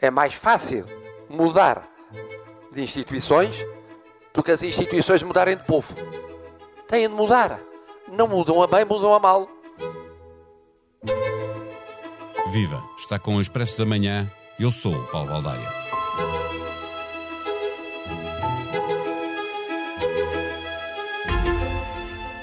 É 0.00 0.10
mais 0.10 0.34
fácil 0.34 0.86
mudar 1.28 1.88
de 2.72 2.82
instituições 2.82 3.64
do 4.32 4.42
que 4.42 4.50
as 4.50 4.62
instituições 4.62 5.22
mudarem 5.22 5.56
de 5.56 5.64
povo. 5.64 5.94
Têm 6.88 7.08
de 7.08 7.14
mudar. 7.14 7.60
Não 8.10 8.28
mudam 8.28 8.62
a 8.62 8.66
bem, 8.66 8.84
mudam 8.84 9.14
a 9.14 9.20
mal. 9.20 9.48
Viva! 12.50 12.82
Está 12.96 13.18
com 13.18 13.36
o 13.36 13.40
Expresso 13.40 13.78
da 13.78 13.86
Manhã. 13.86 14.30
Eu 14.58 14.70
sou 14.70 14.94
o 14.94 15.06
Paulo 15.06 15.30
Baldaia. 15.30 15.83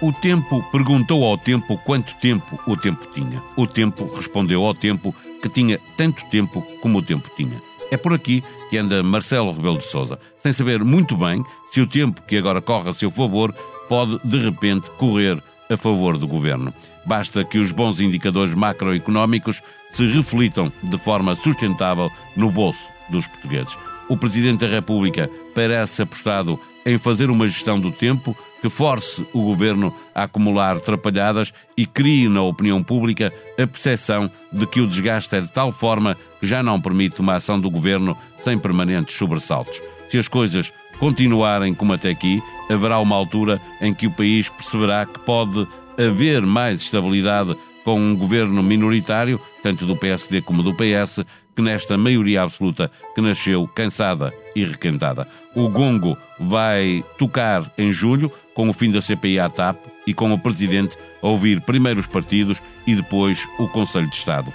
O 0.02 0.12
tempo 0.12 0.64
perguntou 0.72 1.24
ao 1.24 1.38
tempo 1.38 1.78
quanto 1.78 2.16
tempo 2.16 2.60
o 2.66 2.76
tempo 2.76 3.06
tinha. 3.14 3.40
O 3.56 3.68
tempo 3.68 4.12
respondeu 4.16 4.66
ao 4.66 4.74
tempo 4.74 5.14
que 5.44 5.48
tinha 5.48 5.80
tanto 5.96 6.26
tempo 6.26 6.64
como 6.82 6.98
o 6.98 7.02
tempo 7.04 7.30
tinha. 7.38 7.62
É 7.92 7.98
por 7.98 8.12
aqui 8.12 8.44
que 8.72 8.78
anda 8.78 9.04
Marcelo 9.04 9.52
Rebelo 9.52 9.78
de 9.78 9.86
Sousa, 9.86 10.18
sem 10.40 10.52
saber 10.52 10.84
muito 10.84 11.16
bem 11.16 11.44
se 11.70 11.82
o 11.82 11.86
tempo 11.86 12.23
que 12.23 12.38
agora 12.38 12.62
corre 12.62 12.90
a 12.90 12.94
seu 12.94 13.12
favor 13.12 13.54
pode 13.88 14.20
de 14.23 14.38
repente 14.40 14.90
correr 14.98 15.40
a 15.70 15.78
favor 15.78 16.18
do 16.18 16.28
governo. 16.28 16.73
Basta 17.06 17.45
que 17.45 17.59
os 17.59 17.72
bons 17.72 18.00
indicadores 18.00 18.56
macroeconómicos 18.56 19.62
se 19.94 20.08
reflitam 20.08 20.72
de 20.81 20.98
forma 20.98 21.36
sustentável 21.36 22.09
no 22.36 22.50
bolso 22.50 22.88
dos 23.09 23.28
portugueses. 23.28 23.78
O 24.09 24.18
Presidente 24.18 24.66
da 24.66 24.68
República 24.68 25.30
parece 25.54 26.02
apostado 26.02 26.59
em 26.85 26.98
fazer 26.98 27.30
uma 27.30 27.48
gestão 27.48 27.80
do 27.80 27.91
tempo 27.91 28.35
que 28.62 28.70
force 28.70 29.26
o 29.34 29.41
governo 29.41 29.94
a 30.13 30.23
acumular 30.23 30.77
atrapalhadas 30.77 31.53
e 31.76 31.85
crie 31.85 32.30
na 32.30 32.41
opinião 32.44 32.84
pública 32.84 33.34
a 33.53 33.67
percepção 33.67 34.30
de 34.52 34.66
que 34.67 34.81
o 34.81 34.88
desgaste 34.88 35.36
é 35.36 35.41
de 35.41 35.52
tal 35.52 35.72
forma 35.72 36.17
que 36.39 36.45
já 36.45 36.62
não 36.62 36.80
permite 36.80 37.22
uma 37.22 37.36
ação 37.36 37.59
do 37.59 37.70
governo 37.70 38.16
sem 38.39 38.58
permanentes 38.58 39.17
sobressaltos. 39.17 39.81
Se 40.08 40.17
as 40.17 40.27
coisas 40.27 40.72
continuarem 41.00 41.73
como 41.73 41.94
até 41.94 42.09
aqui, 42.09 42.41
haverá 42.69 43.00
uma 43.00 43.16
altura 43.16 43.59
em 43.81 43.94
que 43.94 44.08
o 44.08 44.11
país 44.11 44.50
perceberá 44.50 45.06
que 45.06 45.19
pode 45.19 45.67
haver 45.97 46.41
mais 46.45 46.81
estabilidade 46.81 47.56
com 47.84 48.00
um 48.00 48.16
governo 48.16 48.61
minoritário, 48.61 49.41
tanto 49.63 49.86
do 49.86 49.95
PSD 49.95 50.41
como 50.41 50.61
do 50.61 50.73
PS, 50.73 51.23
que 51.56 51.61
nesta 51.61 51.97
maioria 51.97 52.44
absoluta 52.44 52.91
que 53.16 53.22
nasceu 53.22 53.67
cansada 53.67 54.31
e 54.55 54.63
requentada. 54.63 55.27
O 55.55 55.69
gongo 55.69 56.17
vai 56.39 57.03
tocar 57.17 57.71
em 57.77 57.91
julho, 57.91 58.31
com 58.53 58.69
o 58.69 58.73
fim 58.73 58.91
da 58.91 59.02
CPI 59.02 59.39
à 59.39 59.49
TAP 59.49 59.77
e 60.05 60.13
com 60.13 60.31
o 60.31 60.39
Presidente 60.39 60.97
a 61.21 61.27
ouvir 61.27 61.61
primeiro 61.61 61.99
os 61.99 62.07
partidos 62.07 62.61
e 62.85 62.95
depois 62.95 63.47
o 63.57 63.67
Conselho 63.67 64.09
de 64.09 64.16
Estado. 64.16 64.52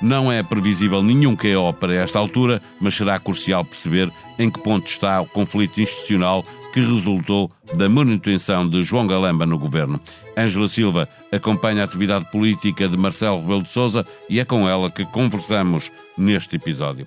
Não 0.00 0.30
é 0.30 0.42
previsível 0.42 1.02
nenhum 1.02 1.34
QO 1.34 1.72
para 1.72 1.94
esta 1.94 2.18
altura, 2.18 2.60
mas 2.80 2.94
será 2.94 3.18
crucial 3.18 3.64
perceber 3.64 4.12
em 4.38 4.50
que 4.50 4.60
ponto 4.60 4.86
está 4.86 5.20
o 5.20 5.26
conflito 5.26 5.80
institucional 5.80 6.44
que 6.72 6.80
resultou 6.80 7.50
da 7.74 7.88
manutenção 7.88 8.68
de 8.68 8.84
João 8.84 9.06
Galamba 9.06 9.46
no 9.46 9.58
governo. 9.58 9.98
Ângela 10.36 10.68
Silva 10.68 11.08
acompanha 11.32 11.80
a 11.80 11.84
atividade 11.86 12.30
política 12.30 12.86
de 12.86 12.96
Marcelo 12.98 13.40
Rebelo 13.40 13.62
de 13.62 13.70
Sousa 13.70 14.06
e 14.28 14.38
é 14.38 14.44
com 14.44 14.68
ela 14.68 14.90
que 14.90 15.06
conversamos 15.06 15.90
neste 16.18 16.56
episódio. 16.56 17.06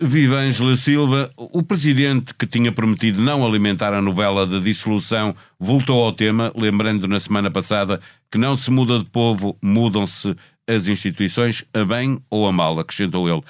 Viva 0.00 0.36
Ângela 0.36 0.74
Silva, 0.76 1.30
o 1.36 1.62
presidente 1.62 2.34
que 2.34 2.46
tinha 2.46 2.72
prometido 2.72 3.20
não 3.20 3.44
alimentar 3.44 3.92
a 3.92 4.00
novela 4.00 4.46
de 4.46 4.60
dissolução 4.60 5.34
voltou 5.58 6.04
ao 6.04 6.12
tema, 6.12 6.52
lembrando 6.56 7.06
na 7.06 7.20
semana 7.20 7.50
passada 7.50 8.00
que 8.30 8.38
não 8.38 8.56
se 8.56 8.70
muda 8.70 8.98
de 8.98 9.04
povo, 9.04 9.56
mudam-se 9.60 10.34
as 10.66 10.86
instituições, 10.86 11.64
a 11.74 11.84
bem 11.84 12.18
ou 12.30 12.46
a 12.46 12.52
mal, 12.52 12.78
acrescentou 12.78 13.28
ele. 13.28 13.42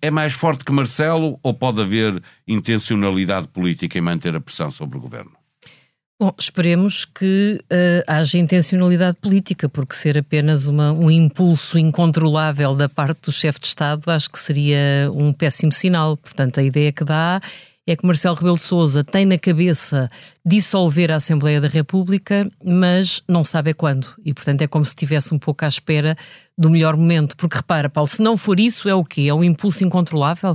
É 0.00 0.10
mais 0.10 0.32
forte 0.32 0.64
que 0.64 0.72
Marcelo 0.72 1.38
ou 1.42 1.52
pode 1.52 1.80
haver 1.80 2.22
intencionalidade 2.46 3.48
política 3.48 3.98
em 3.98 4.02
manter 4.02 4.34
a 4.34 4.40
pressão 4.40 4.70
sobre 4.70 4.96
o 4.96 5.00
governo? 5.00 5.39
Bom, 6.20 6.34
esperemos 6.38 7.06
que 7.06 7.58
uh, 7.72 8.04
haja 8.06 8.36
intencionalidade 8.36 9.16
política, 9.22 9.70
porque 9.70 9.94
ser 9.94 10.18
apenas 10.18 10.66
uma, 10.66 10.92
um 10.92 11.10
impulso 11.10 11.78
incontrolável 11.78 12.74
da 12.74 12.90
parte 12.90 13.22
do 13.22 13.32
chefe 13.32 13.58
de 13.58 13.68
Estado 13.68 14.10
acho 14.10 14.30
que 14.30 14.38
seria 14.38 15.08
um 15.14 15.32
péssimo 15.32 15.72
sinal. 15.72 16.18
Portanto, 16.18 16.60
a 16.60 16.62
ideia 16.62 16.92
que 16.92 17.04
dá 17.04 17.40
é 17.86 17.96
que 17.96 18.04
Marcelo 18.04 18.34
Rebelo 18.34 18.58
de 18.58 18.62
Sousa 18.62 19.02
tem 19.02 19.24
na 19.24 19.38
cabeça 19.38 20.10
dissolver 20.44 21.10
a 21.10 21.16
Assembleia 21.16 21.58
da 21.58 21.68
República, 21.68 22.46
mas 22.62 23.22
não 23.26 23.42
sabe 23.42 23.70
é 23.70 23.72
quando. 23.72 24.08
E, 24.22 24.34
portanto, 24.34 24.60
é 24.60 24.66
como 24.66 24.84
se 24.84 24.90
estivesse 24.90 25.32
um 25.34 25.38
pouco 25.38 25.64
à 25.64 25.68
espera 25.68 26.14
do 26.56 26.68
melhor 26.68 26.98
momento. 26.98 27.34
Porque, 27.34 27.56
repara, 27.56 27.88
Paulo, 27.88 28.06
se 28.06 28.20
não 28.20 28.36
for 28.36 28.60
isso, 28.60 28.90
é 28.90 28.94
o 28.94 29.02
quê? 29.02 29.22
É 29.28 29.34
um 29.34 29.42
impulso 29.42 29.82
incontrolável? 29.82 30.54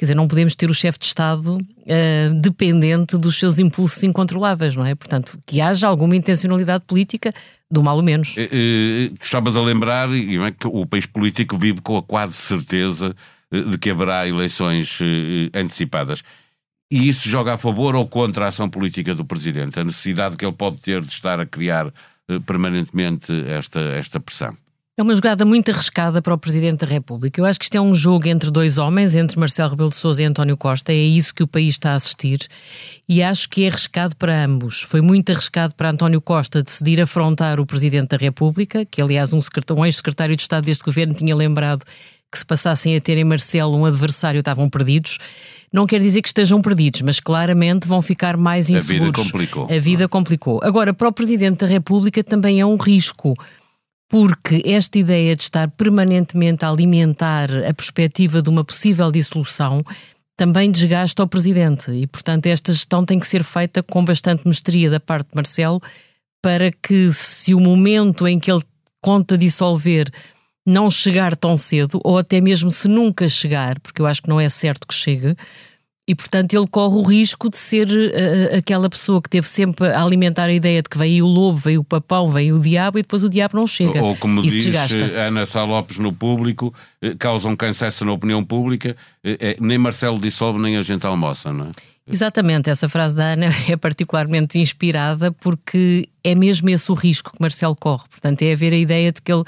Quer 0.00 0.06
dizer, 0.06 0.14
não 0.14 0.26
podemos 0.26 0.54
ter 0.54 0.70
o 0.70 0.72
chefe 0.72 0.98
de 0.98 1.04
Estado 1.04 1.56
uh, 1.56 2.40
dependente 2.40 3.18
dos 3.18 3.38
seus 3.38 3.58
impulsos 3.58 4.02
incontroláveis, 4.02 4.74
não 4.74 4.86
é? 4.86 4.94
Portanto, 4.94 5.38
que 5.46 5.60
haja 5.60 5.86
alguma 5.86 6.16
intencionalidade 6.16 6.84
política, 6.86 7.34
do 7.70 7.82
mal 7.82 7.98
ou 7.98 8.02
menos. 8.02 8.34
Uh, 8.34 9.14
estavas 9.20 9.58
a 9.58 9.60
lembrar 9.60 10.08
é, 10.08 10.52
que 10.52 10.66
o 10.66 10.86
país 10.86 11.04
político 11.04 11.58
vive 11.58 11.82
com 11.82 11.98
a 11.98 12.02
quase 12.02 12.32
certeza 12.32 13.14
de 13.52 13.76
que 13.76 13.90
haverá 13.90 14.26
eleições 14.26 15.00
antecipadas. 15.52 16.22
E 16.90 17.06
isso 17.06 17.28
joga 17.28 17.52
a 17.52 17.58
favor 17.58 17.94
ou 17.94 18.08
contra 18.08 18.46
a 18.46 18.48
ação 18.48 18.70
política 18.70 19.14
do 19.14 19.26
Presidente? 19.26 19.78
A 19.78 19.84
necessidade 19.84 20.34
que 20.34 20.46
ele 20.46 20.56
pode 20.56 20.78
ter 20.78 21.02
de 21.02 21.12
estar 21.12 21.38
a 21.38 21.44
criar 21.44 21.92
permanentemente 22.46 23.30
esta, 23.46 23.80
esta 23.80 24.18
pressão? 24.18 24.56
É 25.00 25.02
uma 25.02 25.14
jogada 25.14 25.46
muito 25.46 25.70
arriscada 25.70 26.20
para 26.20 26.34
o 26.34 26.36
Presidente 26.36 26.80
da 26.80 26.86
República. 26.86 27.40
Eu 27.40 27.46
acho 27.46 27.58
que 27.58 27.64
isto 27.64 27.74
é 27.74 27.80
um 27.80 27.94
jogo 27.94 28.28
entre 28.28 28.50
dois 28.50 28.76
homens, 28.76 29.14
entre 29.14 29.40
Marcelo 29.40 29.70
Rebelo 29.70 29.88
de 29.88 29.96
Sousa 29.96 30.22
e 30.22 30.26
António 30.26 30.58
Costa. 30.58 30.92
É 30.92 30.94
isso 30.94 31.34
que 31.34 31.42
o 31.42 31.46
país 31.48 31.68
está 31.68 31.92
a 31.92 31.94
assistir. 31.94 32.46
E 33.08 33.22
acho 33.22 33.48
que 33.48 33.64
é 33.64 33.68
arriscado 33.68 34.14
para 34.14 34.44
ambos. 34.44 34.82
Foi 34.82 35.00
muito 35.00 35.32
arriscado 35.32 35.74
para 35.74 35.88
António 35.88 36.20
Costa 36.20 36.62
decidir 36.62 37.00
afrontar 37.00 37.58
o 37.58 37.64
Presidente 37.64 38.10
da 38.10 38.18
República, 38.18 38.84
que 38.84 39.00
aliás 39.00 39.32
um, 39.32 39.40
um 39.74 39.86
ex-secretário 39.86 40.36
de 40.36 40.42
Estado 40.42 40.66
deste 40.66 40.84
governo 40.84 41.14
tinha 41.14 41.34
lembrado 41.34 41.82
que 42.30 42.38
se 42.38 42.44
passassem 42.44 42.94
a 42.94 43.00
ter 43.00 43.16
em 43.16 43.24
Marcelo 43.24 43.78
um 43.78 43.86
adversário 43.86 44.40
estavam 44.40 44.68
perdidos. 44.68 45.16
Não 45.72 45.86
quer 45.86 46.00
dizer 46.02 46.20
que 46.20 46.28
estejam 46.28 46.60
perdidos, 46.60 47.00
mas 47.00 47.20
claramente 47.20 47.88
vão 47.88 48.02
ficar 48.02 48.36
mais 48.36 48.68
inseguros. 48.68 49.18
A 49.18 49.22
vida 49.22 49.30
complicou. 49.32 49.64
A 49.64 49.78
vida 49.78 50.08
complicou. 50.08 50.60
Agora, 50.62 50.92
para 50.92 51.08
o 51.08 51.12
Presidente 51.12 51.60
da 51.60 51.66
República 51.66 52.22
também 52.22 52.60
é 52.60 52.66
um 52.66 52.76
risco 52.76 53.34
porque 54.10 54.60
esta 54.66 54.98
ideia 54.98 55.36
de 55.36 55.42
estar 55.42 55.70
permanentemente 55.70 56.64
a 56.64 56.68
alimentar 56.68 57.48
a 57.64 57.72
perspectiva 57.72 58.42
de 58.42 58.50
uma 58.50 58.64
possível 58.64 59.10
dissolução 59.10 59.84
também 60.36 60.68
desgasta 60.68 61.22
o 61.22 61.28
presidente. 61.28 61.92
E, 61.92 62.08
portanto, 62.08 62.46
esta 62.46 62.72
gestão 62.72 63.04
tem 63.04 63.20
que 63.20 63.26
ser 63.26 63.44
feita 63.44 63.84
com 63.84 64.04
bastante 64.04 64.48
mestria 64.48 64.90
da 64.90 64.98
parte 64.98 65.28
de 65.28 65.36
Marcelo 65.36 65.80
para 66.42 66.72
que, 66.72 67.12
se 67.12 67.54
o 67.54 67.60
momento 67.60 68.26
em 68.26 68.40
que 68.40 68.50
ele 68.50 68.64
conta 69.00 69.38
dissolver 69.38 70.10
não 70.66 70.90
chegar 70.90 71.36
tão 71.36 71.56
cedo, 71.56 72.00
ou 72.02 72.18
até 72.18 72.40
mesmo 72.40 72.70
se 72.70 72.88
nunca 72.88 73.28
chegar, 73.28 73.78
porque 73.78 74.02
eu 74.02 74.06
acho 74.06 74.22
que 74.22 74.28
não 74.28 74.40
é 74.40 74.48
certo 74.48 74.88
que 74.88 74.94
chegue, 74.94 75.36
e, 76.10 76.14
portanto, 76.16 76.52
ele 76.54 76.66
corre 76.66 76.96
o 76.96 77.02
risco 77.02 77.48
de 77.48 77.56
ser 77.56 77.86
uh, 77.86 78.58
aquela 78.58 78.90
pessoa 78.90 79.22
que 79.22 79.30
teve 79.30 79.46
sempre 79.46 79.86
a 79.86 80.02
alimentar 80.02 80.46
a 80.46 80.52
ideia 80.52 80.82
de 80.82 80.88
que 80.88 80.98
veio 80.98 81.24
o 81.24 81.28
lobo, 81.28 81.56
veio 81.56 81.82
o 81.82 81.84
papão, 81.84 82.28
veio 82.32 82.56
o 82.56 82.58
diabo 82.58 82.98
e 82.98 83.02
depois 83.02 83.22
o 83.22 83.28
diabo 83.28 83.56
não 83.56 83.64
chega. 83.64 84.02
Ou, 84.02 84.16
como 84.16 84.40
Isso 84.40 84.56
diz 84.56 84.64
desgasta. 84.64 85.04
Ana 85.04 85.46
Sá 85.46 85.62
Lopes 85.62 85.98
no 85.98 86.12
público, 86.12 86.74
causa 87.16 87.46
um 87.46 87.54
cansaço 87.54 88.04
na 88.04 88.10
opinião 88.10 88.44
pública, 88.44 88.96
nem 89.60 89.78
Marcelo 89.78 90.18
dissolve 90.18 90.60
nem 90.60 90.76
a 90.76 90.82
gente 90.82 91.06
almoça, 91.06 91.52
não 91.52 91.66
é? 91.66 91.70
Exatamente, 92.12 92.68
essa 92.68 92.88
frase 92.88 93.14
da 93.14 93.34
Ana 93.34 93.46
é 93.70 93.76
particularmente 93.76 94.58
inspirada 94.58 95.30
porque 95.30 96.08
é 96.24 96.34
mesmo 96.34 96.68
esse 96.70 96.90
o 96.90 96.94
risco 96.96 97.30
que 97.30 97.40
Marcelo 97.40 97.76
corre. 97.76 98.08
Portanto, 98.10 98.42
é 98.42 98.52
haver 98.52 98.72
a 98.72 98.76
ideia 98.76 99.12
de 99.12 99.22
que 99.22 99.32
ele 99.32 99.44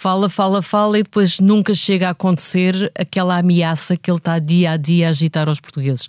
fala, 0.00 0.30
fala, 0.30 0.62
fala 0.62 0.98
e 0.98 1.02
depois 1.02 1.38
nunca 1.40 1.74
chega 1.74 2.08
a 2.08 2.12
acontecer 2.12 2.90
aquela 2.98 3.36
ameaça 3.36 3.98
que 3.98 4.10
ele 4.10 4.16
está 4.16 4.38
dia 4.38 4.70
a 4.70 4.76
dia 4.78 5.08
a 5.08 5.10
agitar 5.10 5.46
aos 5.46 5.60
portugueses. 5.60 6.08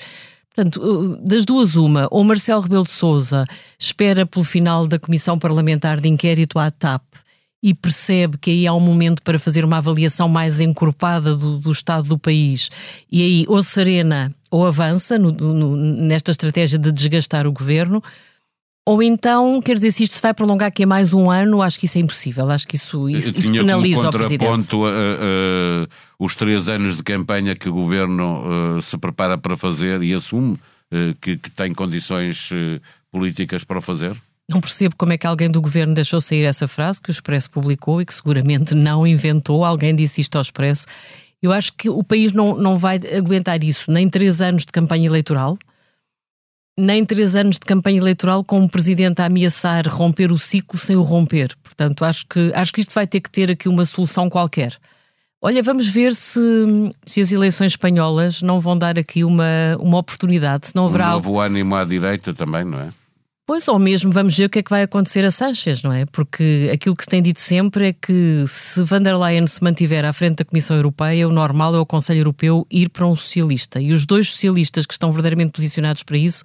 Portanto, 0.56 0.82
uh, 0.82 1.18
das 1.18 1.44
duas, 1.44 1.76
uma, 1.76 2.08
ou 2.10 2.24
Marcelo 2.24 2.62
Rebelo 2.62 2.86
de 2.86 2.92
Souza 2.92 3.46
espera 3.78 4.26
pelo 4.26 4.46
final 4.46 4.88
da 4.88 4.98
Comissão 4.98 5.38
Parlamentar 5.38 6.00
de 6.00 6.08
Inquérito 6.08 6.58
à 6.58 6.72
TAP 6.72 7.04
e 7.62 7.74
percebe 7.74 8.38
que 8.38 8.50
aí 8.52 8.66
há 8.66 8.74
um 8.74 8.80
momento 8.80 9.22
para 9.24 9.38
fazer 9.38 9.66
uma 9.66 9.78
avaliação 9.78 10.30
mais 10.30 10.62
encorpada 10.62 11.36
do, 11.36 11.58
do 11.58 11.72
estado 11.72 12.08
do 12.08 12.18
país, 12.18 12.72
e 13.12 13.22
aí 13.22 13.46
ou 13.48 13.62
serena 13.62 14.34
ou 14.50 14.66
avança 14.66 15.20
no, 15.20 15.32
no, 15.32 15.76
nesta 15.76 16.32
estratégia 16.32 16.80
de 16.80 16.92
desgastar 16.94 17.46
o 17.46 17.52
governo, 17.52 18.02
Ou 18.88 19.04
então, 19.04 19.62
quer 19.62 19.76
dizer, 19.76 19.92
se 19.92 20.04
isto 20.04 20.16
se 20.16 20.22
vai 20.22 20.34
prolongar 20.34 20.70
aqui 20.70 20.84
a 20.84 20.88
mais 20.88 21.14
um 21.14 21.30
ano, 21.30 21.62
acho 21.62 21.80
que 21.80 21.86
isso 21.86 22.00
é 22.00 22.02
impossível. 22.02 22.50
Acho 22.50 22.68
que 22.68 22.76
isso, 22.76 23.08
isso, 23.10 23.38
isso 23.38 23.52
penaliza 23.52 24.10
o 24.10 24.12
Presidente. 24.12 24.40
contraponto 24.40 24.86
uh, 24.86 24.88
uh, 24.88 25.88
os 26.18 26.36
três 26.36 26.68
anos 26.68 26.98
de 26.98 27.04
campanha 27.04 27.56
que 27.56 27.70
o 27.70 27.74
Governo 27.74 28.78
uh, 28.78 28.82
se 28.82 28.98
prepara 28.98 29.38
para 29.38 29.56
fazer 29.56 30.02
e 30.02 30.14
assume 30.14 30.58
que, 31.22 31.38
que, 31.38 31.50
tem 31.50 31.74
condições 31.74 32.50
políticas 33.10 33.64
para 33.64 33.78
o 33.78 33.82
fazer? 33.82 34.14
Não 34.50 34.60
percebo 34.60 34.94
como 34.98 35.14
é 35.14 35.18
que 35.18 35.26
alguém 35.26 35.50
do 35.50 35.62
Governo 35.62 35.94
deixou 35.94 36.20
sair 36.20 36.44
essa 36.44 36.68
frase 36.68 37.02
que 37.02 37.10
o 37.10 37.14
Expresso 37.14 37.50
publicou 37.50 38.02
e 38.02 38.06
que 38.06 38.14
seguramente 38.14 38.76
não 38.76 39.08
inventou. 39.08 39.64
Alguém 39.64 39.96
disse 39.96 40.20
isto 40.20 40.36
ao 40.36 40.42
Expresso. 40.42 40.86
Eu 41.42 41.54
acho 41.54 41.72
que 41.78 41.90
o 41.90 42.04
país 42.04 42.34
não, 42.34 42.58
não 42.58 42.78
vai 42.78 43.00
aguentar 43.18 43.64
isso, 43.64 43.90
nem 43.90 44.10
três 44.10 44.42
anos 44.42 44.66
de 44.66 44.72
campanha 44.74 45.06
eleitoral 45.06 45.58
nem 46.78 47.06
três 47.06 47.36
anos 47.36 47.56
de 47.56 47.66
campanha 47.66 47.98
eleitoral 47.98 48.44
com 48.44 48.64
o 48.64 48.70
Presidente 48.70 49.22
a 49.22 49.26
ameaçar 49.26 49.88
romper 49.88 50.32
o 50.32 50.38
ciclo 50.38 50.80
sem 50.80 50.96
o 50.96 51.02
romper. 51.02 51.56
Portanto, 51.64 52.04
acho 52.04 52.26
que, 52.28 52.52
acho 52.54 52.74
que 52.74 52.82
isto 52.82 52.94
vai 52.94 53.06
ter 53.06 53.20
que 53.20 53.30
ter 53.30 53.52
aqui 53.52 53.68
uma 53.68 53.86
solução 53.86 54.30
qualquer. 54.30 54.78
Olha, 55.42 55.64
vamos 55.64 55.88
ver 55.88 56.14
se, 56.14 56.40
se 57.04 57.20
as 57.20 57.32
eleições 57.32 57.72
espanholas 57.72 58.42
não 58.44 58.60
vão 58.60 58.78
dar 58.78 59.00
aqui 59.00 59.24
uma, 59.24 59.76
uma 59.80 59.98
oportunidade. 59.98 60.68
Se 60.68 60.76
não 60.76 60.86
haverá 60.86 61.10
um 61.10 61.14
novo 61.14 61.40
ânimo 61.40 61.76
à 61.76 61.84
direita 61.84 62.32
também, 62.34 62.64
não 62.64 62.80
é? 62.80 62.90
Pois, 63.46 63.68
ou 63.68 63.78
mesmo 63.80 64.12
vamos 64.12 64.38
ver 64.38 64.46
o 64.46 64.50
que 64.50 64.60
é 64.60 64.64
que 64.64 64.70
vai 64.70 64.84
acontecer 64.84 65.26
a 65.26 65.32
Sanchez, 65.32 65.82
não 65.82 65.92
é? 65.92 66.06
Porque 66.06 66.70
aquilo 66.74 66.96
que 66.96 67.04
se 67.04 67.10
tem 67.10 67.22
dito 67.22 67.42
sempre 67.42 67.90
é 67.90 67.94
que 67.94 68.46
se 68.48 68.82
van 68.84 69.02
der 69.02 69.18
Leyen 69.18 69.46
se 69.46 69.64
mantiver 69.64 70.06
à 70.06 70.14
frente 70.14 70.38
da 70.38 70.46
Comissão 70.46 70.76
Europeia, 70.76 71.28
o 71.28 71.32
normal 71.32 71.76
é 71.76 71.80
o 71.80 71.86
Conselho 71.86 72.22
Europeu 72.22 72.66
ir 72.72 72.90
para 72.90 73.06
um 73.06 73.16
socialista. 73.16 73.82
E 73.82 73.92
os 73.92 74.06
dois 74.06 74.30
socialistas 74.30 74.86
que 74.86 74.94
estão 74.94 75.12
verdadeiramente 75.12 75.52
posicionados 75.52 76.04
para 76.04 76.18
isso 76.18 76.44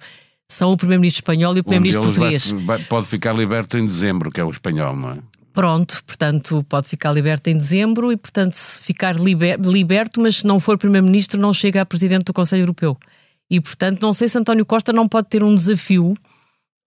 são 0.49 0.71
o 0.71 0.77
Primeiro-Ministro 0.77 1.19
espanhol 1.19 1.55
e 1.55 1.59
o 1.59 1.63
Primeiro-Ministro 1.63 2.03
português. 2.03 2.51
Vai, 2.65 2.79
pode 2.79 3.07
ficar 3.07 3.33
liberto 3.33 3.77
em 3.77 3.85
dezembro, 3.85 4.31
que 4.31 4.41
é 4.41 4.43
o 4.43 4.49
espanhol, 4.49 4.95
não 4.95 5.11
é? 5.11 5.17
Pronto, 5.53 6.03
portanto, 6.05 6.63
pode 6.69 6.87
ficar 6.87 7.11
liberto 7.11 7.49
em 7.49 7.57
dezembro 7.57 8.11
e, 8.11 8.17
portanto, 8.17 8.53
se 8.53 8.81
ficar 8.81 9.15
liber, 9.15 9.59
liberto, 9.59 10.21
mas 10.21 10.37
se 10.37 10.45
não 10.45 10.59
for 10.59 10.77
Primeiro-Ministro, 10.77 11.39
não 11.39 11.51
chega 11.51 11.81
a 11.81 11.85
Presidente 11.85 12.25
do 12.25 12.33
Conselho 12.33 12.61
Europeu. 12.61 12.97
E, 13.49 13.59
portanto, 13.59 14.01
não 14.01 14.13
sei 14.13 14.27
se 14.27 14.37
António 14.37 14.65
Costa 14.65 14.93
não 14.93 15.07
pode 15.07 15.29
ter 15.29 15.43
um 15.43 15.55
desafio 15.55 16.13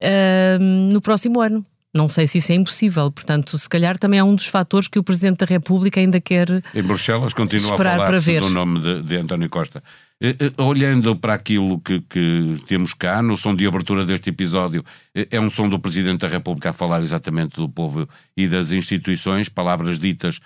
uh, 0.03 0.63
no 0.63 1.01
próximo 1.01 1.41
ano. 1.41 1.65
Não 1.93 2.09
sei 2.09 2.27
se 2.27 2.39
isso 2.39 2.53
é 2.53 2.55
impossível. 2.55 3.11
Portanto, 3.11 3.59
se 3.59 3.69
calhar 3.69 3.99
também 3.99 4.21
é 4.21 4.25
um 4.25 4.35
dos 4.35 4.47
fatores 4.47 4.87
que 4.87 4.99
o 4.99 5.03
Presidente 5.03 5.39
da 5.39 5.47
República 5.47 5.99
ainda 5.99 6.21
quer. 6.21 6.49
Em 6.75 6.83
Bruxelas 6.83 7.33
continua 7.33 7.75
a 7.75 7.77
falar-se 7.77 8.39
do 8.39 8.51
nome 8.51 8.81
de, 8.81 9.03
de 9.03 9.17
António 9.17 9.51
Costa. 9.51 9.83
Eh, 10.23 10.37
eh, 10.39 10.63
olhando 10.63 11.17
para 11.17 11.33
aquilo 11.33 11.81
que, 11.81 12.03
que, 12.03 12.55
temos 12.67 12.93
cá, 12.93 13.23
no 13.23 13.39
som 13.39 13.57
de 13.57 13.67
abertura 13.67 14.05
deste 14.05 14.29
episódio, 14.29 14.85
eh, 15.15 15.27
é 15.31 15.41
um 15.41 15.49
som 15.49 15.67
do 15.67 15.79
Presidente 15.79 16.21
da 16.21 16.29
República 16.29 16.71
a 16.71 16.73
falar 16.75 17.01
exatamente 17.01 17.57
do 17.57 17.69
povo 17.69 18.07
e 18.37 18.47
das 18.47 18.71
instituições, 18.71 19.49
palavras 19.49 19.99
ditas 19.99 20.39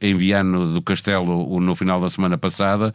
em 0.00 0.14
Viano 0.14 0.74
do 0.74 0.82
Castelo 0.82 1.58
no 1.60 1.74
final 1.74 2.00
da 2.00 2.08
semana 2.08 2.36
passada, 2.36 2.92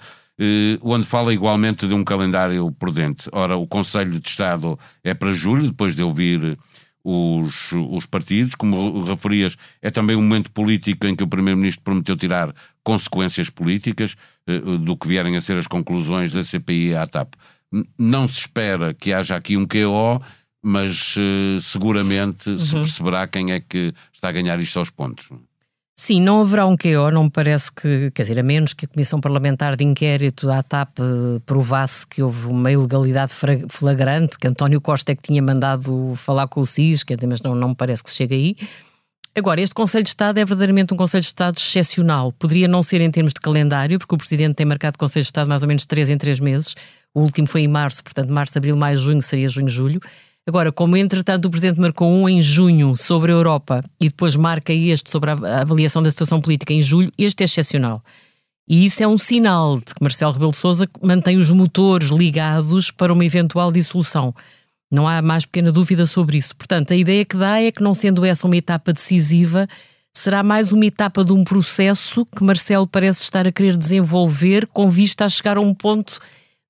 onde 0.82 1.06
fala 1.08 1.34
igualmente 1.34 1.88
de 1.88 1.94
um 1.94 2.04
calendário 2.04 2.72
prudente. 2.72 3.30
Ora, 3.32 3.56
o 3.56 3.68
Conselho 3.68 4.20
de 4.20 4.28
Estado 4.28 4.78
é 5.04 5.14
para 5.14 5.32
julho, 5.32 5.68
depois 5.68 5.96
de 5.96 6.04
ouvir 6.04 6.58
os, 7.06 7.72
os 7.72 8.06
partidos. 8.08 8.56
Como 8.56 9.04
referias, 9.04 9.56
é 9.82 9.92
também 9.92 10.16
um 10.16 10.24
momento 10.24 10.52
político 10.52 11.06
em 11.06 11.16
que 11.16 11.24
o 11.24 11.28
Primeiro-Ministro 11.28 11.84
prometeu 11.84 12.18
tirar 12.18 12.54
consequências 12.84 13.50
políticas 13.50 14.16
eh, 14.48 14.60
do 14.60 14.98
que 14.98 15.08
vierem 15.08 15.36
a 15.36 15.42
ser 15.42 15.58
as 15.58 15.68
conclusões 15.68 16.32
da 16.32 16.42
CPI 16.42 16.90
e 16.90 16.96
à 16.96 17.06
TAP. 17.06 17.36
Não 17.98 18.28
se 18.28 18.40
espera 18.40 18.94
que 18.94 19.14
haja 19.14 19.36
aqui 19.36 19.56
um 19.56 19.66
QO, 19.66 20.22
mas 20.64 21.16
eh, 21.18 21.60
seguramente 21.62 22.50
uhum. 22.50 22.60
se 22.60 22.74
perceberá 22.74 23.28
quem 23.28 23.52
é 23.52 23.60
que 23.60 23.94
está 24.12 24.30
a 24.30 24.32
ganhar 24.32 24.60
isto 24.60 24.80
aos 24.80 24.90
pontos. 24.90 25.30
Sim, 25.98 26.20
não 26.20 26.42
haverá 26.42 26.68
um 26.68 26.76
QO, 26.76 27.10
não 27.10 27.24
me 27.24 27.30
parece 27.30 27.72
que, 27.72 28.12
quer 28.12 28.24
dizer, 28.24 28.38
a 28.38 28.44
menos 28.44 28.74
que 28.74 28.84
a 28.84 28.88
Comissão 28.88 29.22
Parlamentar 29.22 29.78
de 29.78 29.86
Inquérito 29.86 30.46
da 30.46 30.60
ATAP 30.60 31.00
eh, 31.00 31.40
provasse 31.46 32.06
que 32.06 32.22
houve 32.22 32.48
uma 32.48 32.70
ilegalidade 32.70 33.32
flagrante, 33.70 34.38
que 34.38 34.46
António 34.46 34.82
Costa 34.82 35.14
é 35.14 35.16
que 35.16 35.22
tinha 35.22 35.42
mandado 35.42 36.14
falar 36.18 36.50
com 36.50 36.60
o 36.60 36.66
SIS, 36.66 37.02
quer 37.02 37.16
dizer, 37.16 37.28
mas 37.28 37.42
não, 37.42 37.56
não 37.56 37.70
me 37.70 37.76
parece 37.76 38.04
que 38.04 38.10
se 38.10 38.18
chegue 38.18 38.36
aí. 38.36 38.56
Agora, 39.34 39.62
este 39.62 39.74
Conselho 39.74 40.04
de 40.04 40.10
Estado 40.10 40.38
é 40.38 40.44
verdadeiramente 40.44 40.94
um 40.94 40.98
Conselho 40.98 41.22
de 41.22 41.28
Estado 41.28 41.58
excepcional. 41.58 42.30
Poderia 42.34 42.68
não 42.68 42.84
ser 42.84 43.00
em 43.00 43.10
termos 43.10 43.34
de 43.34 43.40
calendário, 43.40 43.98
porque 43.98 44.16
o 44.16 44.18
Presidente 44.18 44.56
tem 44.56 44.66
marcado 44.66 44.98
Conselho 44.98 45.24
de 45.24 45.30
Estado 45.30 45.48
mais 45.48 45.62
ou 45.62 45.68
menos 45.68 45.86
três 45.86 46.10
em 46.10 46.18
três 46.18 46.42
meses. 46.42 46.76
O 47.14 47.22
último 47.22 47.48
foi 47.48 47.62
em 47.62 47.68
março, 47.70 48.04
portanto, 48.04 48.30
março, 48.34 48.58
abril, 48.58 48.76
maio, 48.76 48.98
junho 48.98 49.22
seria 49.22 49.48
junho, 49.48 49.70
julho. 49.70 50.02
Agora, 50.48 50.72
como 50.72 50.96
entretanto 50.96 51.46
o 51.46 51.50
Presidente 51.50 51.80
marcou 51.80 52.08
um 52.08 52.30
em 52.30 52.40
junho 52.40 52.96
sobre 52.96 53.32
a 53.32 53.36
Europa 53.36 53.82
e 54.00 54.10
depois 54.10 54.36
marca 54.36 54.72
este 54.72 55.10
sobre 55.10 55.32
a 55.32 55.62
avaliação 55.62 56.04
da 56.04 56.12
situação 56.12 56.40
política 56.40 56.72
em 56.72 56.84
julho, 56.84 57.12
este 57.18 57.42
é 57.42 57.46
excepcional. 57.46 58.04
E 58.70 58.86
isso 58.86 59.02
é 59.02 59.08
um 59.08 59.18
sinal 59.18 59.78
de 59.78 59.86
que 59.86 60.02
Marcelo 60.02 60.34
Rebelo 60.34 60.52
de 60.52 60.58
Sousa 60.58 60.88
mantém 61.02 61.38
os 61.38 61.50
motores 61.50 62.10
ligados 62.10 62.92
para 62.92 63.12
uma 63.12 63.26
eventual 63.26 63.72
dissolução. 63.72 64.36
Não 64.92 65.08
há 65.08 65.20
mais 65.20 65.46
pequena 65.46 65.72
dúvida 65.72 66.06
sobre 66.06 66.38
isso. 66.38 66.56
Portanto, 66.56 66.94
a 66.94 66.96
ideia 66.96 67.26
que 67.26 67.38
dá 67.38 67.60
é 67.60 67.72
que, 67.72 67.82
não 67.82 67.96
sendo 67.96 68.24
essa 68.24 68.46
uma 68.46 68.56
etapa 68.56 68.94
decisiva, 68.94 69.68
será 70.14 70.44
mais 70.44 70.72
uma 70.72 70.86
etapa 70.86 71.24
de 71.24 71.34
um 71.34 71.44
processo 71.44 72.24
que 72.26 72.44
Marcelo 72.44 72.86
parece 72.86 73.24
estar 73.24 73.48
a 73.48 73.52
querer 73.52 73.76
desenvolver 73.76 74.68
com 74.68 74.90
vista 74.90 75.26
a 75.26 75.30
chegar 75.30 75.58
a 75.58 75.62
um 75.62 75.74
ponto 75.74 76.20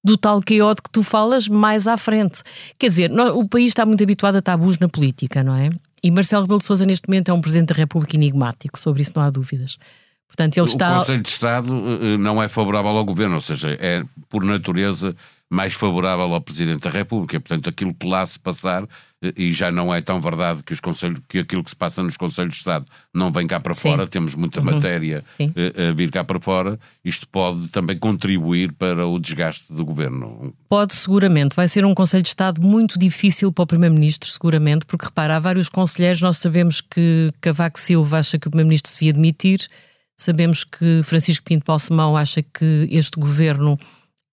do 0.06 0.16
tal 0.16 0.40
chaos 0.48 0.76
que 0.76 0.90
tu 0.92 1.02
falas 1.02 1.48
mais 1.48 1.88
à 1.88 1.98
frente. 1.98 2.44
Quer 2.78 2.90
dizer, 2.90 3.12
o 3.12 3.50
país 3.50 3.72
está 3.72 3.88
muito 3.88 4.04
habituado 4.04 4.36
a 4.36 4.42
tabus 4.42 4.78
na 4.78 4.88
política, 4.88 5.44
não 5.44 5.56
é? 5.56 5.72
E 6.04 6.12
Marcelo 6.12 6.44
Rebelo 6.44 6.60
de 6.60 6.66
Sousa 6.66 6.86
neste 6.86 7.10
momento 7.10 7.32
é 7.32 7.34
um 7.34 7.42
Presidente 7.42 7.70
da 7.70 7.76
República 7.76 8.16
enigmático, 8.16 8.80
sobre 8.80 9.02
isso 9.02 9.14
não 9.16 9.24
há 9.24 9.32
dúvidas. 9.32 9.80
Portanto, 10.28 10.58
ele 10.58 10.66
está... 10.66 10.96
O 10.96 11.00
Conselho 11.00 11.22
de 11.22 11.30
Estado 11.30 11.84
eh, 12.02 12.18
não 12.18 12.42
é 12.42 12.48
favorável 12.48 12.92
ao 12.92 13.06
Governo, 13.06 13.36
ou 13.36 13.42
seja, 13.42 13.78
é 13.80 14.04
por 14.30 14.44
natureza 14.44 15.16
mais 15.50 15.74
favorável 15.74 16.34
ao 16.34 16.42
Presidente 16.42 16.82
da 16.82 16.90
República. 16.90 17.40
Portanto, 17.40 17.70
aquilo 17.70 17.94
que 17.94 18.08
lá 18.08 18.26
se 18.26 18.40
passar, 18.40 18.84
eh, 19.24 19.34
e 19.38 19.52
já 19.52 19.72
não 19.72 19.94
é 19.94 20.02
tão 20.02 20.20
verdade 20.20 20.64
que, 20.64 20.74
os 20.74 20.80
conselhos, 20.80 21.20
que 21.30 21.40
aquilo 21.40 21.64
que 21.64 21.70
se 21.70 21.76
passa 21.76 22.02
nos 22.02 22.18
Conselhos 22.18 22.54
de 22.54 22.58
Estado 22.58 22.86
não 23.14 23.32
vem 23.32 23.46
cá 23.46 23.60
para 23.60 23.74
Sim. 23.74 23.92
fora, 23.92 24.08
temos 24.08 24.36
muita 24.36 24.60
uhum. 24.60 24.66
matéria 24.66 25.24
eh, 25.40 25.90
a 25.90 25.94
vir 25.94 26.12
cá 26.12 26.24
para 26.24 26.40
fora, 26.40 26.80
isto 27.04 27.28
pode 27.28 27.70
também 27.70 27.98
contribuir 27.98 28.74
para 28.74 29.06
o 29.08 29.20
desgaste 29.20 29.72
do 29.72 29.86
Governo. 29.86 30.54
Pode, 30.68 30.96
seguramente. 30.96 31.56
Vai 31.56 31.68
ser 31.68 31.86
um 31.86 31.94
Conselho 31.94 32.24
de 32.24 32.30
Estado 32.30 32.62
muito 32.62 32.98
difícil 32.98 33.52
para 33.52 33.64
o 33.64 33.68
Primeiro-Ministro, 33.68 34.30
seguramente, 34.30 34.86
porque 34.86 35.06
repara, 35.06 35.38
há 35.38 35.40
vários 35.40 35.70
conselheiros, 35.70 36.22
nós 36.22 36.38
sabemos 36.38 36.82
que 36.82 37.32
Cavaco 37.40 37.80
Silva 37.80 38.20
acha 38.20 38.40
que 38.40 38.48
o 38.48 38.52
Primeiro-Ministro 38.52 38.92
se 38.92 39.00
devia 39.00 39.14
demitir, 39.14 39.70
sabemos 40.16 40.64
que 40.64 41.02
Francisco 41.04 41.44
Pinto 41.44 41.66
Balsemão 41.66 42.16
acha 42.16 42.42
que 42.42 42.88
este 42.90 43.20
governo 43.20 43.78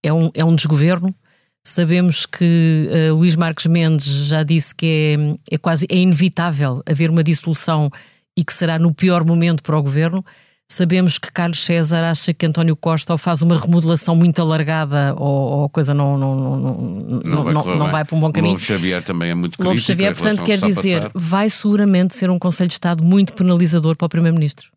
é 0.02 0.12
um, 0.12 0.30
é 0.34 0.44
um 0.44 0.54
desgoverno. 0.54 1.14
Sabemos 1.64 2.26
que 2.26 2.88
uh, 2.90 3.14
Luís 3.14 3.36
Marques 3.36 3.66
Mendes 3.66 4.26
já 4.26 4.42
disse 4.42 4.74
que 4.74 5.38
é, 5.50 5.54
é 5.54 5.58
quase 5.58 5.86
é 5.88 5.96
inevitável 5.96 6.82
haver 6.88 7.08
uma 7.08 7.22
dissolução 7.22 7.90
e 8.36 8.44
que 8.44 8.52
será 8.52 8.78
no 8.78 8.92
pior 8.92 9.24
momento 9.24 9.62
para 9.62 9.78
o 9.78 9.82
governo. 9.82 10.24
Sabemos 10.68 11.18
que 11.18 11.30
Carlos 11.30 11.62
César 11.62 12.02
acha 12.02 12.32
que 12.32 12.46
António 12.46 12.74
Costa 12.74 13.12
ou 13.12 13.18
faz 13.18 13.42
uma 13.42 13.58
remodelação 13.58 14.16
muito 14.16 14.40
alargada 14.40 15.14
ou, 15.18 15.28
ou 15.28 15.64
a 15.66 15.68
coisa 15.68 15.92
não, 15.92 16.16
não, 16.16 16.34
não, 16.34 16.58
não, 17.22 17.44
vai, 17.44 17.52
não, 17.52 17.76
não 17.76 17.90
vai 17.90 18.04
para 18.04 18.16
um 18.16 18.20
bom 18.20 18.32
caminho. 18.32 18.54
Lobo 18.54 18.64
Xavier 18.64 19.02
também 19.04 19.30
é 19.30 19.34
muito 19.34 19.52
crítico. 19.52 19.68
Lobo 19.68 19.80
Xavier, 19.80 20.14
portanto, 20.14 20.42
quer 20.42 20.58
dizer, 20.58 21.10
vai 21.14 21.50
seguramente 21.50 22.16
ser 22.16 22.30
um 22.30 22.38
Conselho 22.38 22.68
de 22.68 22.74
Estado 22.74 23.04
muito 23.04 23.34
penalizador 23.34 23.96
para 23.96 24.06
o 24.06 24.08
Primeiro-Ministro. 24.08 24.70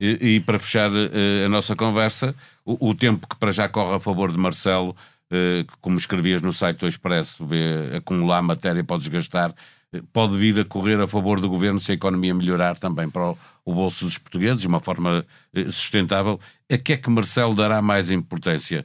E, 0.00 0.36
e, 0.36 0.40
para 0.40 0.58
fechar 0.58 0.90
uh, 0.90 1.44
a 1.44 1.48
nossa 1.48 1.76
conversa, 1.76 2.34
o, 2.64 2.88
o, 2.88 2.94
tempo 2.94 3.26
que 3.28 3.36
para 3.36 3.52
já 3.52 3.68
corre 3.68 3.96
a 3.96 4.00
favor 4.00 4.32
de 4.32 4.38
Marcelo, 4.38 4.96
uh, 5.30 5.66
como 5.82 5.98
escrevias 5.98 6.40
no 6.40 6.54
site 6.54 6.78
do 6.78 6.88
Expresso, 6.88 7.44
vê 7.44 7.96
acumular 7.96 8.40
matéria 8.40 8.82
para 8.82 8.96
desgastar, 8.96 9.50
uh, 9.50 10.02
pode 10.10 10.38
vir 10.38 10.58
a 10.58 10.64
correr 10.64 10.98
a 10.98 11.06
favor 11.06 11.38
do 11.38 11.50
governo 11.50 11.78
se 11.78 11.92
a 11.92 11.94
economia 11.94 12.32
melhorar 12.32 12.78
também 12.78 13.10
para 13.10 13.32
o, 13.32 13.38
o 13.62 13.74
bolso 13.74 14.06
dos 14.06 14.16
portugueses 14.16 14.62
de 14.62 14.68
uma 14.68 14.80
forma 14.80 15.22
sustentável. 15.70 16.40
A 16.72 16.78
que 16.78 16.94
é 16.94 16.96
que 16.96 17.10
Marcelo 17.10 17.54
dará 17.54 17.82
mais 17.82 18.10
importância? 18.10 18.84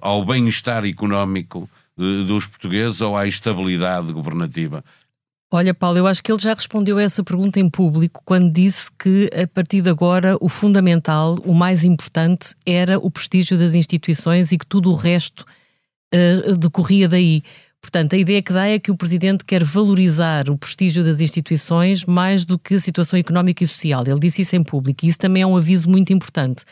ao 0.00 0.24
bem-estar 0.24 0.84
económico 0.84 1.70
dos 1.96 2.48
portugueses 2.48 3.00
ou 3.00 3.16
à 3.16 3.28
estabilidade 3.28 4.12
governativa? 4.12 4.82
Olha, 5.52 5.74
Paulo, 5.74 5.98
eu 5.98 6.06
acho 6.06 6.22
que 6.22 6.30
ele 6.30 6.40
já 6.40 6.54
respondeu 6.54 6.96
a 6.96 7.02
essa 7.02 7.24
pergunta 7.24 7.58
em 7.58 7.68
público 7.68 8.22
quando 8.24 8.52
disse 8.52 8.88
que, 8.96 9.28
a 9.34 9.48
partir 9.48 9.82
de 9.82 9.90
agora, 9.90 10.36
o 10.40 10.48
fundamental, 10.48 11.36
o 11.44 11.52
mais 11.52 11.82
importante, 11.82 12.54
era 12.64 12.96
o 13.00 13.10
prestígio 13.10 13.58
das 13.58 13.74
instituições 13.74 14.52
e 14.52 14.58
que 14.58 14.64
tudo 14.64 14.92
o 14.92 14.94
resto 14.94 15.44
uh, 16.14 16.56
decorria 16.56 17.08
daí. 17.08 17.42
Portanto, 17.82 18.14
a 18.14 18.18
ideia 18.18 18.40
que 18.40 18.52
dá 18.52 18.68
é 18.68 18.78
que 18.78 18.92
o 18.92 18.96
Presidente 18.96 19.44
quer 19.44 19.64
valorizar 19.64 20.48
o 20.48 20.56
prestígio 20.56 21.02
das 21.02 21.20
instituições 21.20 22.04
mais 22.04 22.44
do 22.44 22.56
que 22.56 22.74
a 22.74 22.80
situação 22.80 23.18
económica 23.18 23.64
e 23.64 23.66
social. 23.66 24.04
Ele 24.06 24.20
disse 24.20 24.42
isso 24.42 24.54
em 24.54 24.62
público 24.62 25.04
e 25.04 25.08
isso 25.08 25.18
também 25.18 25.42
é 25.42 25.46
um 25.46 25.56
aviso 25.56 25.90
muito 25.90 26.12
importante. 26.12 26.64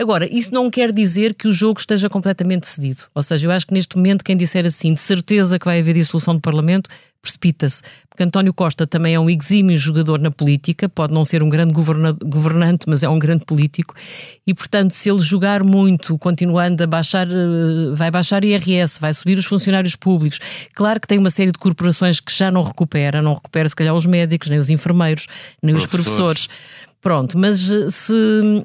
Agora, 0.00 0.32
isso 0.32 0.54
não 0.54 0.70
quer 0.70 0.92
dizer 0.92 1.34
que 1.34 1.48
o 1.48 1.52
jogo 1.52 1.80
esteja 1.80 2.08
completamente 2.08 2.68
cedido. 2.68 3.02
Ou 3.12 3.22
seja, 3.22 3.46
eu 3.46 3.50
acho 3.50 3.66
que 3.66 3.74
neste 3.74 3.96
momento 3.96 4.24
quem 4.24 4.36
disser 4.36 4.64
assim, 4.64 4.94
de 4.94 5.00
certeza 5.00 5.58
que 5.58 5.64
vai 5.64 5.80
haver 5.80 5.94
dissolução 5.94 6.34
do 6.36 6.40
Parlamento, 6.40 6.88
precipita-se. 7.20 7.82
Porque 8.08 8.22
António 8.22 8.54
Costa 8.54 8.86
também 8.86 9.14
é 9.14 9.20
um 9.20 9.28
exímio 9.28 9.76
jogador 9.76 10.18
na 10.18 10.30
política, 10.30 10.88
pode 10.88 11.12
não 11.12 11.24
ser 11.24 11.42
um 11.42 11.48
grande 11.48 11.72
governante, 11.72 12.86
mas 12.88 13.02
é 13.02 13.08
um 13.08 13.18
grande 13.18 13.44
político, 13.44 13.94
e 14.46 14.54
portanto, 14.54 14.92
se 14.92 15.10
ele 15.10 15.20
jogar 15.20 15.62
muito, 15.62 16.16
continuando 16.18 16.82
a 16.82 16.86
baixar, 16.86 17.28
eh, 17.28 17.94
vai 17.94 18.10
baixar 18.10 18.44
IRS, 18.44 19.00
vai 19.00 19.12
subir 19.12 19.38
os 19.38 19.44
funcionários 19.46 19.94
públicos. 19.94 20.38
Claro 20.74 21.00
que 21.00 21.06
tem 21.06 21.18
uma 21.18 21.30
série 21.30 21.52
de 21.52 21.58
corporações 21.58 22.20
que 22.20 22.32
já 22.32 22.50
não 22.50 22.62
recupera, 22.62 23.22
não 23.22 23.34
recupera 23.34 23.68
se 23.68 23.76
calhar 23.76 23.94
os 23.94 24.06
médicos, 24.06 24.48
nem 24.48 24.58
os 24.58 24.70
enfermeiros, 24.70 25.26
nem 25.62 25.74
os 25.74 25.86
professores. 25.86 26.48
Pronto, 27.00 27.38
mas 27.38 27.70
eh, 27.70 27.90
se, 27.90 28.14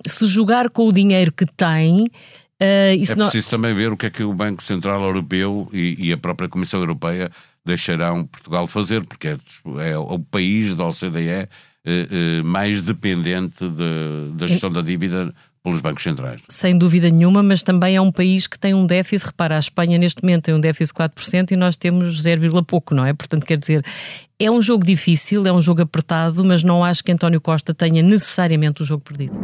se 0.08 0.25
jogar 0.25 0.70
com 0.70 0.88
o 0.88 0.94
dinheiro 0.94 1.32
que 1.32 1.46
tem, 1.46 2.08
Uh, 2.62 2.96
é 2.96 3.16
preciso 3.16 3.48
não... 3.48 3.52
também 3.52 3.74
ver 3.74 3.92
o 3.92 3.98
que 3.98 4.06
é 4.06 4.10
que 4.10 4.24
o 4.24 4.32
Banco 4.32 4.63
Central 4.63 5.04
Europeu 5.04 5.68
e, 5.74 5.98
e 6.00 6.13
a 6.13 6.18
própria 6.18 6.48
Comissão 6.48 6.80
Europeia 6.80 7.30
deixarão 7.66 8.25
Portugal 8.25 8.68
fazer, 8.68 9.04
porque 9.04 9.30
é, 9.30 9.38
é 9.90 9.98
o 9.98 10.20
país 10.20 10.74
da 10.74 10.86
OCDE 10.86 11.30
eh, 11.30 11.50
eh, 11.86 12.44
mais 12.44 12.82
dependente 12.82 13.68
de, 13.68 14.32
da 14.36 14.48
gestão 14.48 14.72
da 14.72 14.82
dívida 14.82 15.34
pelos 15.63 15.79
bancos 15.79 16.03
centrais. 16.03 16.41
Sem 16.50 16.77
dúvida 16.77 17.10
nenhuma, 17.10 17.41
mas 17.41 17.63
também 17.63 17.96
é 17.96 18.01
um 18.01 18.12
país 18.12 18.48
que 18.48 18.60
tem 18.60 18.74
um 18.74 18.86
déficit. 18.86 19.27
Repara, 19.27 19.55
a 19.55 19.60
Espanha 19.60 19.98
neste 19.98 20.22
momento 20.22 20.43
tem 20.43 20.53
um 20.53 20.60
déficit 20.60 20.93
de 20.93 21.03
4% 21.03 21.51
e 21.51 21.55
nós 21.55 21.77
temos 21.77 22.22
0, 22.22 22.63
pouco, 22.63 22.93
não 22.93 23.05
é? 23.05 23.13
Portanto, 23.13 23.46
quer 23.46 23.58
dizer, 23.58 23.84
é 24.38 24.51
um 24.51 24.62
jogo 24.62 24.86
difícil, 24.86 25.48
é 25.48 25.53
um 25.53 25.62
jogo 25.62 25.82
apertado, 25.82 26.43
mas 26.43 26.63
não 26.63 26.84
acho 26.84 27.01
que 27.01 27.12
António 27.12 27.39
Costa 27.39 27.74
tenha 27.74 28.03
necessariamente 28.03 28.82
o 28.82 28.86
jogo 28.86 29.03
perdido. 29.03 29.39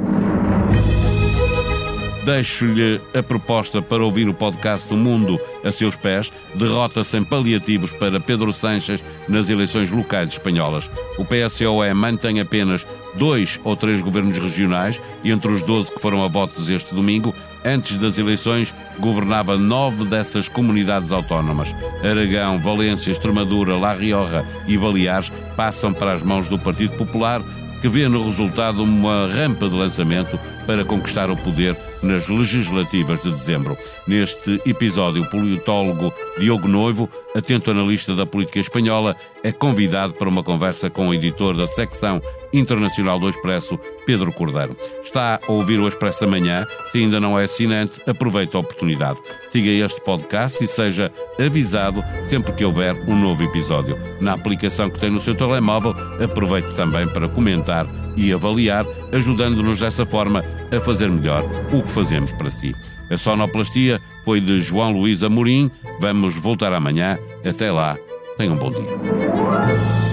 Deixo-lhe 2.26 3.00
a 3.14 3.24
proposta 3.24 3.82
para 3.82 4.04
ouvir 4.04 4.28
o 4.28 4.34
podcast 4.34 4.88
do 4.90 4.98
Mundo 4.98 5.40
a 5.64 5.72
seus 5.72 5.96
pés. 5.96 6.32
Derrota 6.56 7.04
sem 7.04 7.24
paliativos 7.24 7.92
para 7.92 8.20
Pedro 8.20 8.52
Sanches 8.54 9.04
nas 9.28 9.50
eleições 9.50 9.92
locais 9.92 10.30
espanholas. 10.30 10.90
O 11.18 11.26
PSOE 11.26 11.94
mantém 11.94 12.40
apenas 12.40 12.86
dois 13.16 13.60
ou 13.64 13.76
três 13.76 14.02
governos 14.02 14.38
regionais, 14.38 15.00
e 15.24 15.32
entre 15.32 15.52
os 15.52 15.64
12 15.64 15.94
que 15.94 16.02
foram 16.02 16.24
a 16.24 16.28
votos 16.28 16.70
este 16.70 16.94
domingo, 16.94 17.34
antes 17.64 17.98
das 17.98 18.18
eleições, 18.18 18.74
governava 19.00 19.58
nove 19.58 20.06
dessas 20.06 20.48
comunidades 20.48 21.12
autónomas. 21.12 21.74
Aragão, 22.04 22.60
Valência, 22.60 23.12
Extremadura, 23.12 23.76
La 23.76 23.94
Rioja 23.94 24.46
e 24.68 24.78
Baleares 24.78 25.32
passam 25.56 25.94
para 25.94 26.14
as 26.14 26.24
mãos 26.24 26.48
do 26.48 26.58
Partido 26.58 26.96
Popular, 26.96 27.42
que 27.82 27.88
vê 27.88 28.08
no 28.08 28.24
resultado 28.24 28.84
uma 28.84 29.28
rampa 29.28 29.70
de 29.70 29.76
lançamento 29.76 30.40
para 30.66 30.84
conquistar 30.84 31.32
o 31.32 31.38
poder 31.38 31.76
nas 32.02 32.28
legislativas 32.28 33.22
de 33.22 33.32
dezembro. 33.32 33.78
Neste 34.08 34.62
episódio, 34.66 35.24
o 35.24 35.30
politólogo 35.30 36.14
Diogo 36.40 36.68
Noivo, 36.68 37.10
atento 37.36 37.72
analista 37.72 38.16
da 38.16 38.26
política 38.26 38.60
espanhola, 38.60 39.16
é 39.44 39.52
convidado 39.52 40.14
para 40.14 40.30
uma 40.30 40.44
conversa 40.44 40.90
com 40.90 41.10
o 41.10 41.14
editor 41.14 41.56
da 41.56 41.68
secção 41.68 42.22
internacional 42.52 43.20
do 43.20 43.30
Expresso, 43.30 43.80
Pedro 44.06 44.32
Cordeiro. 44.32 44.76
Está 45.04 45.40
a 45.46 45.52
ouvir 45.52 45.80
o 45.80 45.88
Expresso 45.88 46.22
da 46.22 46.28
Manhã. 46.28 46.66
Se 46.92 47.00
ainda 47.00 47.20
não 47.20 47.38
é 47.38 47.44
assinante, 47.44 48.02
aproveite 48.08 48.56
a 48.56 48.60
oportunidade. 48.60 49.20
Siga 49.50 49.70
este 49.70 50.02
podcast 50.02 50.64
e 50.64 50.68
seja 50.68 51.12
avisado 51.40 52.04
sempre 52.28 52.54
que 52.54 52.66
houver 52.66 52.96
um 53.08 53.16
novo 53.16 53.44
episódio. 53.44 53.98
Na 54.20 54.34
aplicação 54.34 54.90
que 54.90 55.00
tem 55.00 55.10
no 55.10 55.20
seu 55.20 55.36
telemóvel, 55.36 55.96
aproveite 56.24 56.74
também 56.76 57.08
para 57.08 57.30
comentar 57.30 57.88
e 58.16 58.34
avaliar, 58.34 58.86
ajudando-nos 59.12 59.80
dessa 59.80 60.06
forma 60.06 60.44
a 60.76 60.80
fazer 60.80 61.10
melhor 61.10 61.44
o 61.74 61.82
que 61.82 61.92
fazemos 61.92 62.32
para 62.32 62.50
si. 62.50 62.74
A 63.10 63.18
sonoplastia 63.18 64.00
foi 64.24 64.40
de 64.40 64.62
João 64.62 64.92
Luís 64.92 65.24
Amorim. 65.24 65.72
Vamos 66.00 66.36
voltar 66.36 66.72
amanhã. 66.74 67.18
Até 67.44 67.72
lá, 67.72 67.98
tenham 68.38 68.54
um 68.54 68.58
bom 68.58 68.72
dia. 68.72 70.10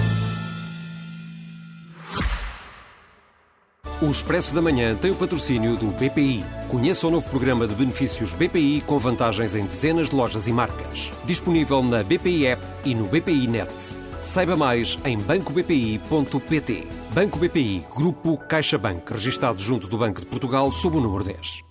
O 3.99 4.11
Expresso 4.11 4.53
da 4.53 4.61
Manhã 4.61 4.95
tem 4.95 5.09
o 5.09 5.15
patrocínio 5.15 5.75
do 5.75 5.87
BPI. 5.87 6.43
Conheça 6.69 7.07
o 7.07 7.11
novo 7.11 7.27
programa 7.29 7.67
de 7.67 7.73
benefícios 7.73 8.33
BPI 8.33 8.81
com 8.85 8.99
vantagens 8.99 9.55
em 9.55 9.65
dezenas 9.65 10.11
de 10.11 10.15
lojas 10.15 10.47
e 10.47 10.53
marcas. 10.53 11.11
Disponível 11.25 11.81
na 11.81 12.03
BPI 12.03 12.45
App 12.45 12.61
e 12.85 12.93
no 12.93 13.05
BPI 13.05 13.47
Net. 13.47 13.73
Saiba 14.21 14.55
mais 14.55 14.99
em 15.03 15.17
bancobpi.pt. 15.17 16.96
Banco 17.13 17.39
BPI, 17.39 17.85
Grupo 17.95 18.37
CaixaBank, 18.37 19.11
registado 19.11 19.59
junto 19.59 19.87
do 19.87 19.97
Banco 19.97 20.21
de 20.21 20.27
Portugal 20.27 20.71
sob 20.71 20.97
o 20.97 21.01
número 21.01 21.23
10. 21.23 21.66